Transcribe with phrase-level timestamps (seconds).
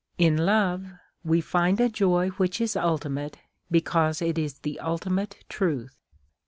[0.17, 0.87] In love
[1.23, 3.37] we find a joy which is ultimate
[3.69, 5.95] because it is the ultimate truth.